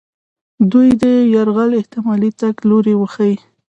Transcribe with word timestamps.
دوی 0.71 0.89
دې 1.01 1.15
د 1.23 1.29
یرغل 1.33 1.71
احتمالي 1.79 2.31
تګ 2.41 2.55
لوري 2.69 2.93
وښیي. 2.97 3.35